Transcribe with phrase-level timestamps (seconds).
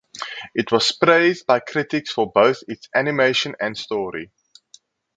[0.55, 4.31] It was praised by critics for both its animation and story.